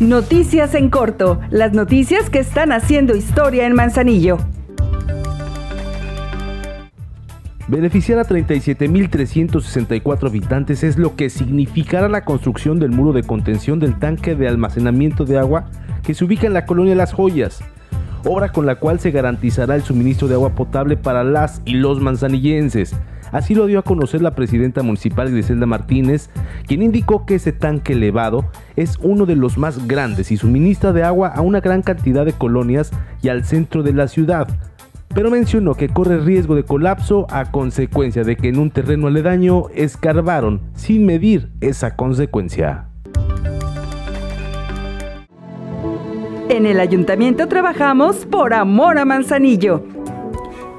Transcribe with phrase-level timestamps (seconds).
[0.00, 4.38] Noticias en corto, las noticias que están haciendo historia en Manzanillo.
[7.68, 13.96] Beneficiar a 37.364 habitantes es lo que significará la construcción del muro de contención del
[13.98, 15.66] tanque de almacenamiento de agua
[16.02, 17.62] que se ubica en la colonia Las Joyas,
[18.24, 22.00] obra con la cual se garantizará el suministro de agua potable para las y los
[22.00, 22.96] manzanillenses.
[23.32, 26.28] Así lo dio a conocer la presidenta municipal Griselda Martínez,
[26.66, 28.44] quien indicó que ese tanque elevado
[28.76, 32.34] es uno de los más grandes y suministra de agua a una gran cantidad de
[32.34, 34.48] colonias y al centro de la ciudad.
[35.14, 39.68] Pero mencionó que corre riesgo de colapso a consecuencia de que en un terreno aledaño
[39.74, 42.86] escarbaron sin medir esa consecuencia.
[46.48, 50.01] En el ayuntamiento trabajamos por amor a Manzanillo.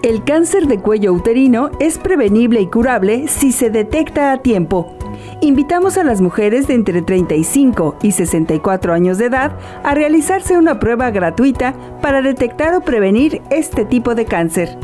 [0.04, 4.94] El cáncer de cuello uterino es prevenible y curable si se detecta a tiempo.
[5.40, 10.78] Invitamos a las mujeres de entre 35 y 64 años de edad a realizarse una
[10.78, 14.78] prueba gratuita para detectar o prevenir este tipo de cáncer.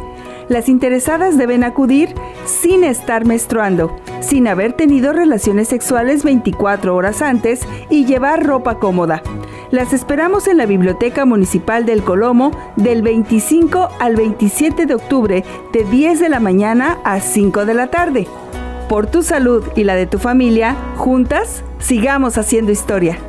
[0.47, 7.67] Las interesadas deben acudir sin estar menstruando, sin haber tenido relaciones sexuales 24 horas antes
[7.89, 9.21] y llevar ropa cómoda.
[9.71, 15.83] Las esperamos en la Biblioteca Municipal del Colomo del 25 al 27 de octubre de
[15.83, 18.27] 10 de la mañana a 5 de la tarde.
[18.89, 23.19] Por tu salud y la de tu familia, juntas, sigamos haciendo historia.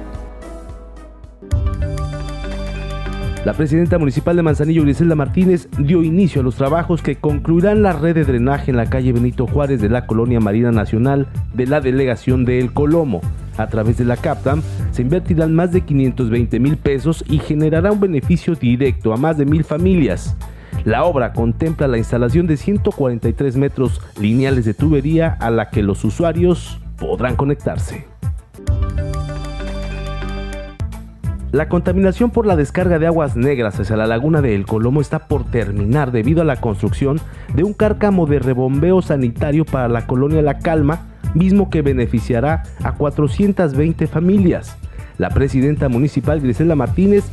[3.45, 7.93] La presidenta municipal de Manzanillo, Griselda Martínez, dio inicio a los trabajos que concluirán la
[7.93, 11.83] red de drenaje en la calle Benito Juárez de la Colonia Marina Nacional de la
[11.83, 13.21] delegación de El Colomo.
[13.57, 18.01] A través de la CAPTAM se invertirán más de 520 mil pesos y generará un
[18.01, 20.37] beneficio directo a más de mil familias.
[20.85, 26.05] La obra contempla la instalación de 143 metros lineales de tubería a la que los
[26.05, 28.07] usuarios podrán conectarse.
[31.53, 35.27] La contaminación por la descarga de aguas negras hacia la laguna de El Colomo está
[35.27, 37.21] por terminar debido a la construcción
[37.55, 42.93] de un cárcamo de rebombeo sanitario para la colonia La Calma, mismo que beneficiará a
[42.93, 44.77] 420 familias.
[45.19, 47.25] La presidenta municipal Griselda Martínez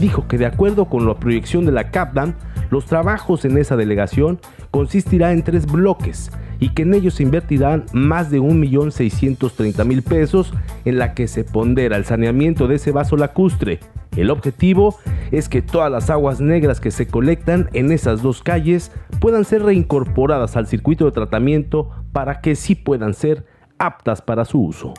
[0.00, 2.34] dijo que de acuerdo con la proyección de la CAPDAM,
[2.70, 4.40] los trabajos en esa delegación
[4.70, 10.52] consistirá en tres bloques y que en ellos se invertirán más de 1.630.000 pesos
[10.84, 13.80] en la que se pondera el saneamiento de ese vaso lacustre.
[14.16, 14.98] El objetivo
[15.30, 18.90] es que todas las aguas negras que se colectan en esas dos calles
[19.20, 23.44] puedan ser reincorporadas al circuito de tratamiento para que sí puedan ser
[23.78, 24.94] aptas para su uso.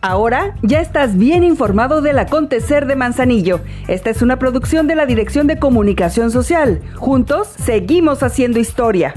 [0.00, 3.60] Ahora ya estás bien informado del acontecer de Manzanillo.
[3.88, 6.80] Esta es una producción de la Dirección de Comunicación Social.
[6.94, 9.12] Juntos seguimos haciendo historia.